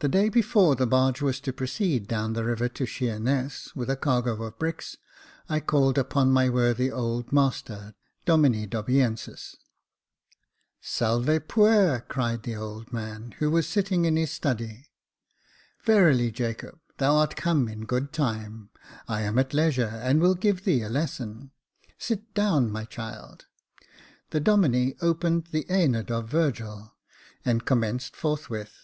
[0.00, 3.96] The day before the barge was to proceed down the river to Sheerness, with a
[3.96, 4.98] cargo of bricks,
[5.48, 7.94] I called upon my worthy old master,
[8.26, 9.56] Domine Dobiensis.
[9.58, 9.58] *^
[10.82, 12.00] Salve puer!
[12.00, 14.90] ^^ cried the old man, who was sitting in his study."
[15.86, 18.68] Verily, Jacob, thou art come in good time.
[19.08, 21.52] I am at leisure, and will give thee a lesson.
[21.96, 23.46] Sit down, my child."
[24.28, 26.94] The Domine opened the JE^noidi of Virgil,
[27.46, 28.76] and com menced forthwith.